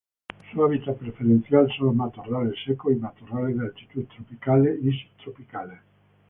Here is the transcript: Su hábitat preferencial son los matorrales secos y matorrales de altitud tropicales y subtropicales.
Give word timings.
Su 0.51 0.63
hábitat 0.65 0.97
preferencial 0.97 1.71
son 1.77 1.85
los 1.85 1.95
matorrales 1.95 2.55
secos 2.65 2.91
y 2.91 2.95
matorrales 2.95 3.55
de 3.55 3.65
altitud 3.67 4.03
tropicales 4.07 4.83
y 4.83 4.91
subtropicales. 4.99 5.77